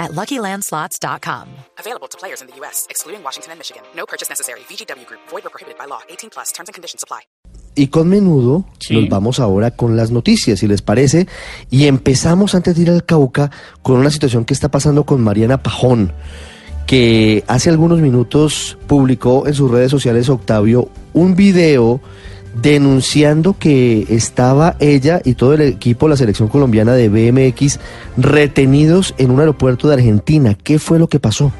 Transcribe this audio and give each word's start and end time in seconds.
at 0.00 0.10
LuckyLandSlots.com. 0.12 1.46
Available 1.78 2.08
to 2.08 2.18
players 2.18 2.40
in 2.42 2.48
the 2.48 2.56
U.S., 2.60 2.86
excluding 2.90 3.22
Washington 3.22 3.52
and 3.52 3.58
Michigan. 3.60 3.82
No 3.94 4.04
purchase 4.06 4.28
necessary. 4.28 4.60
VGW 4.68 5.06
Group. 5.06 5.20
Void 5.30 5.46
or 5.46 5.50
prohibited 5.50 5.78
by 5.78 5.86
law. 5.86 6.00
18 6.08 6.30
plus. 6.30 6.50
Terms 6.52 6.68
and 6.68 6.74
conditions 6.74 7.04
apply. 7.04 7.20
Y 7.76 7.86
con 7.86 8.08
menudo 8.08 8.64
Sí. 8.80 8.94
nos 8.94 9.08
vamos 9.08 9.38
ahora 9.38 9.70
con 9.70 9.96
las 9.96 10.10
noticias, 10.10 10.58
si 10.58 10.66
les 10.66 10.82
parece, 10.82 11.28
y 11.70 11.86
empezamos 11.86 12.56
antes 12.56 12.74
de 12.74 12.82
ir 12.82 12.90
al 12.90 13.04
Cauca 13.04 13.50
con 13.82 13.96
una 13.96 14.10
situación 14.10 14.44
que 14.44 14.54
está 14.54 14.68
pasando 14.70 15.04
con 15.06 15.22
Mariana 15.22 15.62
Pajón, 15.62 16.12
que 16.88 17.44
hace 17.46 17.70
algunos 17.70 18.00
minutos 18.00 18.76
publicó 18.88 19.46
en 19.46 19.54
sus 19.54 19.70
redes 19.70 19.90
sociales 19.92 20.28
Octavio 20.28 20.88
un 21.12 21.36
video 21.36 22.00
denunciando 22.54 23.56
que 23.58 24.06
estaba 24.08 24.76
ella 24.80 25.20
y 25.24 25.34
todo 25.34 25.54
el 25.54 25.62
equipo 25.62 26.08
la 26.08 26.16
selección 26.16 26.48
colombiana 26.48 26.94
de 26.94 27.08
BMX 27.08 27.78
retenidos 28.16 29.14
en 29.18 29.30
un 29.30 29.40
aeropuerto 29.40 29.88
de 29.88 29.94
Argentina. 29.94 30.56
¿Qué 30.62 30.78
fue 30.78 30.98
lo 30.98 31.08
que 31.08 31.20
pasó? 31.20 31.52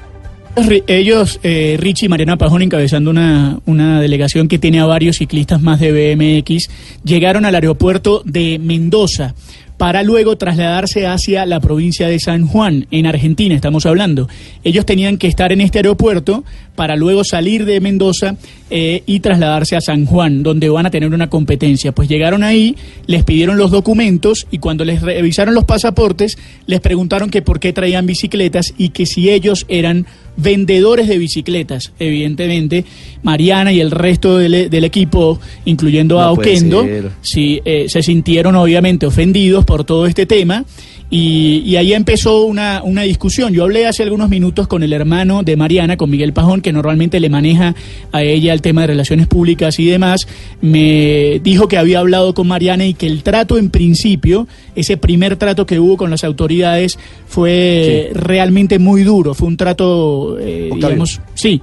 Ellos, 0.88 1.38
eh, 1.42 1.76
Richie 1.78 2.06
y 2.06 2.08
Mariana 2.08 2.36
Pajón, 2.36 2.62
encabezando 2.62 3.10
una, 3.10 3.60
una 3.66 4.00
delegación 4.00 4.48
que 4.48 4.58
tiene 4.58 4.80
a 4.80 4.84
varios 4.84 5.18
ciclistas 5.18 5.62
más 5.62 5.78
de 5.78 5.92
BMX, 5.92 6.68
llegaron 7.04 7.44
al 7.44 7.54
aeropuerto 7.54 8.22
de 8.24 8.58
Mendoza 8.58 9.34
para 9.80 10.02
luego 10.02 10.36
trasladarse 10.36 11.06
hacia 11.06 11.46
la 11.46 11.58
provincia 11.58 12.06
de 12.06 12.20
San 12.20 12.46
Juan, 12.46 12.86
en 12.90 13.06
Argentina 13.06 13.54
estamos 13.54 13.86
hablando. 13.86 14.28
Ellos 14.62 14.84
tenían 14.84 15.16
que 15.16 15.26
estar 15.26 15.52
en 15.52 15.62
este 15.62 15.78
aeropuerto 15.78 16.44
para 16.74 16.96
luego 16.96 17.24
salir 17.24 17.64
de 17.64 17.80
Mendoza 17.80 18.36
eh, 18.68 19.02
y 19.06 19.20
trasladarse 19.20 19.76
a 19.76 19.80
San 19.80 20.04
Juan, 20.04 20.42
donde 20.42 20.68
van 20.68 20.84
a 20.84 20.90
tener 20.90 21.14
una 21.14 21.30
competencia. 21.30 21.92
Pues 21.92 22.10
llegaron 22.10 22.44
ahí, 22.44 22.76
les 23.06 23.24
pidieron 23.24 23.56
los 23.56 23.70
documentos 23.70 24.46
y 24.50 24.58
cuando 24.58 24.84
les 24.84 25.00
revisaron 25.00 25.54
los 25.54 25.64
pasaportes, 25.64 26.36
les 26.66 26.80
preguntaron 26.80 27.30
que 27.30 27.40
por 27.40 27.58
qué 27.58 27.72
traían 27.72 28.04
bicicletas 28.04 28.74
y 28.76 28.90
que 28.90 29.06
si 29.06 29.30
ellos 29.30 29.64
eran 29.70 30.06
vendedores 30.40 31.08
de 31.08 31.18
bicicletas. 31.18 31.92
Evidentemente, 31.98 32.84
Mariana 33.22 33.72
y 33.72 33.80
el 33.80 33.90
resto 33.90 34.38
del, 34.38 34.70
del 34.70 34.84
equipo, 34.84 35.38
incluyendo 35.64 36.20
a 36.20 36.26
No 36.26 36.32
Oquendo, 36.32 36.86
sí, 37.20 37.60
eh, 37.64 37.86
se 37.88 38.02
sintieron 38.02 38.56
obviamente 38.56 39.06
ofendidos 39.06 39.64
por 39.64 39.84
todo 39.84 40.06
este 40.06 40.26
tema. 40.26 40.64
Y, 41.10 41.62
y 41.66 41.76
ahí 41.76 41.92
empezó 41.92 42.44
una, 42.44 42.82
una 42.84 43.02
discusión. 43.02 43.52
Yo 43.52 43.64
hablé 43.64 43.86
hace 43.86 44.04
algunos 44.04 44.28
minutos 44.28 44.68
con 44.68 44.84
el 44.84 44.92
hermano 44.92 45.42
de 45.42 45.56
Mariana, 45.56 45.96
con 45.96 46.08
Miguel 46.08 46.32
Pajón, 46.32 46.60
que 46.60 46.72
normalmente 46.72 47.18
le 47.18 47.28
maneja 47.28 47.74
a 48.12 48.22
ella 48.22 48.52
el 48.52 48.62
tema 48.62 48.82
de 48.82 48.88
relaciones 48.88 49.26
públicas 49.26 49.80
y 49.80 49.86
demás. 49.86 50.28
Me 50.60 51.40
dijo 51.42 51.66
que 51.66 51.78
había 51.78 51.98
hablado 51.98 52.32
con 52.32 52.46
Mariana 52.46 52.86
y 52.86 52.94
que 52.94 53.08
el 53.08 53.24
trato 53.24 53.58
en 53.58 53.70
principio, 53.70 54.46
ese 54.76 54.96
primer 54.96 55.36
trato 55.36 55.66
que 55.66 55.80
hubo 55.80 55.96
con 55.96 56.10
las 56.10 56.22
autoridades, 56.22 56.96
fue 57.26 58.10
realmente 58.14 58.78
muy 58.78 59.02
duro. 59.02 59.34
Fue 59.34 59.48
un 59.48 59.56
trato, 59.56 60.38
eh, 60.38 60.70
digamos, 60.72 61.20
sí, 61.34 61.60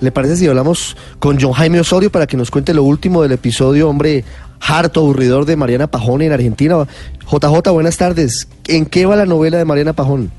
¿Le 0.00 0.12
parece 0.12 0.36
si 0.36 0.46
hablamos 0.46 0.96
con 1.18 1.40
John 1.40 1.52
Jaime 1.52 1.80
Osorio 1.80 2.10
para 2.10 2.26
que 2.26 2.36
nos 2.36 2.50
cuente 2.50 2.72
lo 2.72 2.84
último 2.84 3.22
del 3.22 3.32
episodio, 3.32 3.88
hombre, 3.88 4.24
harto 4.60 5.00
aburridor 5.00 5.44
de 5.44 5.56
Mariana 5.56 5.86
Pajón 5.86 6.22
en 6.22 6.32
Argentina? 6.32 6.86
JJ, 7.30 7.70
buenas 7.70 7.96
tardes. 7.96 8.48
¿En 8.66 8.86
qué 8.86 9.06
va 9.06 9.16
la 9.16 9.26
novela 9.26 9.58
de 9.58 9.64
Mariana 9.64 9.92
Pajón? 9.92 10.30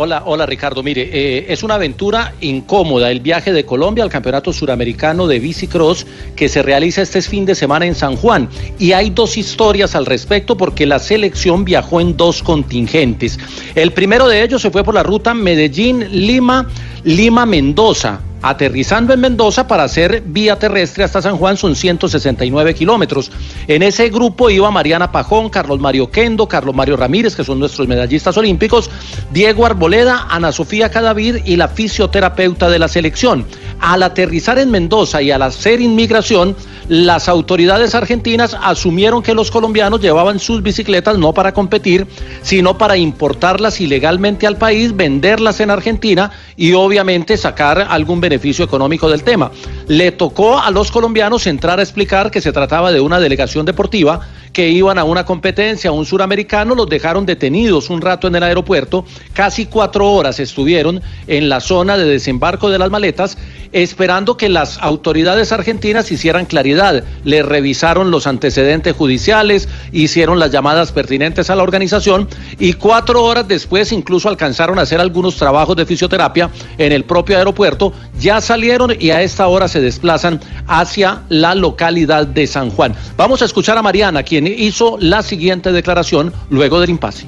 Hola, 0.00 0.22
hola 0.26 0.46
Ricardo. 0.46 0.84
Mire, 0.84 1.10
eh, 1.12 1.46
es 1.48 1.64
una 1.64 1.74
aventura 1.74 2.32
incómoda 2.40 3.10
el 3.10 3.18
viaje 3.18 3.52
de 3.52 3.64
Colombia 3.64 4.04
al 4.04 4.10
Campeonato 4.10 4.52
Suramericano 4.52 5.26
de 5.26 5.40
Bicicross 5.40 6.06
que 6.36 6.48
se 6.48 6.62
realiza 6.62 7.02
este 7.02 7.20
fin 7.20 7.44
de 7.44 7.56
semana 7.56 7.84
en 7.84 7.96
San 7.96 8.14
Juan. 8.14 8.48
Y 8.78 8.92
hay 8.92 9.10
dos 9.10 9.36
historias 9.36 9.96
al 9.96 10.06
respecto 10.06 10.56
porque 10.56 10.86
la 10.86 11.00
selección 11.00 11.64
viajó 11.64 12.00
en 12.00 12.16
dos 12.16 12.44
contingentes. 12.44 13.40
El 13.74 13.90
primero 13.90 14.28
de 14.28 14.44
ellos 14.44 14.62
se 14.62 14.70
fue 14.70 14.84
por 14.84 14.94
la 14.94 15.02
ruta 15.02 15.34
Medellín-Lima, 15.34 16.68
Lima-Mendoza. 17.02 18.20
Aterrizando 18.40 19.12
en 19.12 19.20
Mendoza 19.20 19.66
para 19.66 19.82
hacer 19.82 20.22
vía 20.24 20.58
terrestre 20.58 21.02
hasta 21.02 21.20
San 21.20 21.36
Juan 21.36 21.56
son 21.56 21.74
169 21.74 22.74
kilómetros. 22.74 23.32
En 23.66 23.82
ese 23.82 24.10
grupo 24.10 24.48
iba 24.48 24.70
Mariana 24.70 25.10
Pajón, 25.10 25.50
Carlos 25.50 25.80
Mario 25.80 26.10
Kendo, 26.10 26.46
Carlos 26.46 26.74
Mario 26.74 26.96
Ramírez, 26.96 27.34
que 27.34 27.44
son 27.44 27.58
nuestros 27.58 27.88
medallistas 27.88 28.36
olímpicos, 28.36 28.90
Diego 29.32 29.66
Arboleda, 29.66 30.26
Ana 30.30 30.52
Sofía 30.52 30.90
Cadavid 30.90 31.38
y 31.44 31.56
la 31.56 31.68
fisioterapeuta 31.68 32.70
de 32.70 32.78
la 32.78 32.88
selección. 32.88 33.44
Al 33.80 34.02
aterrizar 34.02 34.58
en 34.58 34.70
Mendoza 34.70 35.20
y 35.20 35.30
al 35.30 35.42
hacer 35.42 35.80
inmigración, 35.80 36.54
las 36.88 37.28
autoridades 37.28 37.94
argentinas 37.94 38.56
asumieron 38.60 39.22
que 39.22 39.34
los 39.34 39.50
colombianos 39.50 40.00
llevaban 40.00 40.38
sus 40.38 40.62
bicicletas 40.62 41.18
no 41.18 41.32
para 41.34 41.52
competir, 41.52 42.06
sino 42.42 42.78
para 42.78 42.96
importarlas 42.96 43.80
ilegalmente 43.80 44.46
al 44.46 44.56
país, 44.56 44.96
venderlas 44.96 45.60
en 45.60 45.70
Argentina 45.70 46.30
y 46.56 46.72
obviamente 46.72 47.36
sacar 47.36 47.86
algún 47.88 48.20
beneficio 48.20 48.64
económico 48.64 49.08
del 49.10 49.22
tema. 49.22 49.50
Le 49.86 50.12
tocó 50.12 50.58
a 50.58 50.70
los 50.70 50.90
colombianos 50.90 51.46
entrar 51.46 51.78
a 51.78 51.82
explicar 51.82 52.30
que 52.30 52.40
se 52.40 52.52
trataba 52.52 52.90
de 52.90 53.00
una 53.00 53.20
delegación 53.20 53.66
deportiva 53.66 54.20
que 54.58 54.70
iban 54.70 54.98
a 54.98 55.04
una 55.04 55.24
competencia, 55.24 55.92
un 55.92 56.04
suramericano, 56.04 56.74
los 56.74 56.88
dejaron 56.88 57.24
detenidos 57.24 57.90
un 57.90 58.00
rato 58.00 58.26
en 58.26 58.34
el 58.34 58.42
aeropuerto, 58.42 59.04
casi 59.32 59.66
cuatro 59.66 60.10
horas 60.10 60.40
estuvieron 60.40 61.00
en 61.28 61.48
la 61.48 61.60
zona 61.60 61.96
de 61.96 62.04
desembarco 62.04 62.68
de 62.68 62.80
las 62.80 62.90
maletas, 62.90 63.38
esperando 63.70 64.36
que 64.36 64.48
las 64.48 64.78
autoridades 64.78 65.52
argentinas 65.52 66.10
hicieran 66.10 66.44
claridad. 66.44 67.04
Le 67.22 67.44
revisaron 67.44 68.10
los 68.10 68.26
antecedentes 68.26 68.96
judiciales, 68.96 69.68
hicieron 69.92 70.40
las 70.40 70.50
llamadas 70.50 70.90
pertinentes 70.90 71.50
a 71.50 71.54
la 71.54 71.62
organización 71.62 72.28
y 72.58 72.72
cuatro 72.72 73.22
horas 73.22 73.46
después 73.46 73.92
incluso 73.92 74.28
alcanzaron 74.28 74.80
a 74.80 74.82
hacer 74.82 75.00
algunos 75.00 75.36
trabajos 75.36 75.76
de 75.76 75.86
fisioterapia 75.86 76.50
en 76.78 76.90
el 76.90 77.04
propio 77.04 77.38
aeropuerto, 77.38 77.92
ya 78.18 78.40
salieron 78.40 78.92
y 78.98 79.10
a 79.10 79.22
esta 79.22 79.46
hora 79.46 79.68
se 79.68 79.80
desplazan 79.80 80.40
hacia 80.66 81.22
la 81.28 81.54
localidad 81.54 82.26
de 82.26 82.48
San 82.48 82.70
Juan. 82.70 82.96
Vamos 83.16 83.40
a 83.40 83.44
escuchar 83.44 83.78
a 83.78 83.82
Mariana, 83.82 84.24
quien 84.24 84.47
hizo 84.48 84.96
la 85.00 85.22
siguiente 85.22 85.72
declaración 85.72 86.32
luego 86.50 86.80
del 86.80 86.90
impasse. 86.90 87.26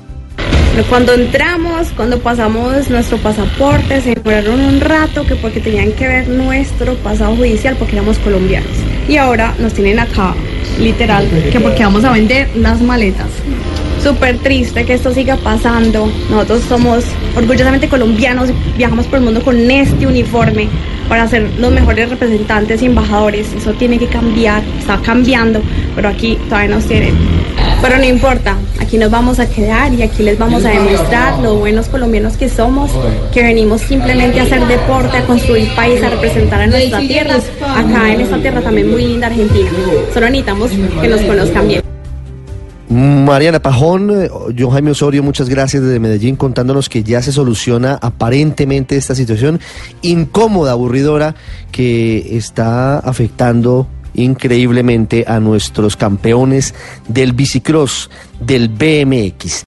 Cuando 0.89 1.13
entramos, 1.13 1.89
cuando 1.95 2.19
pasamos 2.21 2.89
nuestro 2.89 3.19
pasaporte, 3.19 4.01
se 4.01 4.15
demoraron 4.15 4.61
un 4.61 4.81
rato 4.81 5.27
que 5.27 5.35
porque 5.35 5.61
tenían 5.61 5.93
que 5.93 6.07
ver 6.07 6.29
nuestro 6.29 6.95
pasado 6.95 7.37
judicial 7.37 7.77
porque 7.77 7.97
éramos 7.97 8.19
colombianos. 8.19 8.71
Y 9.09 9.17
ahora 9.17 9.55
nos 9.59 9.75
tienen 9.75 9.99
acá, 9.99 10.35
literal, 10.79 11.29
que 11.53 11.61
porque 11.61 11.83
vamos 11.83 12.05
a 12.05 12.13
vender 12.13 12.49
las 12.57 12.81
maletas. 12.81 13.29
Súper 14.03 14.39
triste 14.39 14.87
que 14.87 14.95
esto 14.95 15.13
siga 15.13 15.37
pasando. 15.37 16.11
Nosotros 16.31 16.63
somos 16.69 17.05
orgullosamente 17.37 17.89
colombianos, 17.89 18.51
viajamos 18.79 19.07
por 19.07 19.19
el 19.19 19.25
mundo 19.25 19.43
con 19.43 19.71
este 19.71 20.07
uniforme 20.07 20.69
para 21.11 21.27
ser 21.27 21.51
los 21.59 21.73
mejores 21.73 22.09
representantes 22.09 22.81
y 22.81 22.87
embajadores. 22.87 23.53
Eso 23.53 23.75
tiene 23.75 23.99
que 23.99 24.07
cambiar, 24.07 24.63
está 24.79 24.97
cambiando, 25.03 25.61
pero 25.97 26.09
aquí 26.09 26.39
todavía 26.49 26.77
nos 26.77 26.87
tienen. 26.87 27.15
Pero 27.83 27.99
no 27.99 28.05
importa, 28.05 28.57
aquí 28.79 28.97
nos 28.97 29.11
vamos 29.11 29.41
a 29.41 29.51
quedar 29.51 29.93
y 29.93 30.03
aquí 30.03 30.23
les 30.23 30.39
vamos 30.39 30.65
a 30.65 30.69
demostrar 30.69 31.41
lo 31.41 31.57
buenos 31.57 31.89
colombianos 31.89 32.37
que 32.37 32.49
somos, 32.49 32.93
que 33.33 33.43
venimos 33.43 33.81
simplemente 33.81 34.39
a 34.39 34.45
hacer 34.45 34.65
deporte, 34.69 35.17
a 35.17 35.27
construir 35.27 35.69
país, 35.75 36.01
a 36.01 36.11
representar 36.11 36.61
a 36.61 36.67
nuestra 36.69 37.01
tierra, 37.01 37.39
acá 37.77 38.13
en 38.13 38.21
esta 38.21 38.39
tierra 38.39 38.61
también 38.61 38.89
muy 38.89 39.05
linda 39.05 39.27
Argentina. 39.27 39.69
Solo 40.15 40.27
necesitamos 40.27 40.71
que 40.71 41.09
nos 41.09 41.21
conozcan 41.23 41.67
bien. 41.67 41.90
Mariana 42.91 43.63
Pajón, 43.63 44.11
eh, 44.11 44.29
John 44.59 44.73
Jaime 44.73 44.91
Osorio, 44.91 45.23
muchas 45.23 45.49
gracias 45.49 45.81
desde 45.81 46.01
Medellín 46.01 46.35
contándonos 46.35 46.89
que 46.89 47.05
ya 47.05 47.23
se 47.23 47.31
soluciona 47.31 47.97
aparentemente 48.03 48.97
esta 48.97 49.15
situación 49.15 49.61
incómoda, 50.03 50.73
aburridora, 50.73 51.37
que 51.71 52.37
está 52.37 52.99
afectando 52.99 53.87
increíblemente 54.15 55.25
a 55.29 55.39
nuestros 55.39 55.97
campeones 55.97 56.75
del 57.07 57.33
bicicross, 57.33 58.11
del 58.41 58.69
BMX. 58.69 59.63